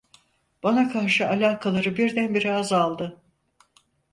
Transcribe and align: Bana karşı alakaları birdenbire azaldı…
Bana 0.63 0.91
karşı 0.93 1.29
alakaları 1.29 1.97
birdenbire 1.97 2.53
azaldı… 2.55 3.21